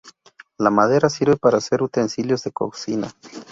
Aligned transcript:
La 0.57 0.71
madera 0.71 1.11
sirve 1.11 1.37
para 1.37 1.59
hacer 1.59 1.83
utensilios 1.83 2.43
de 2.43 2.51
cocina. 2.51 3.11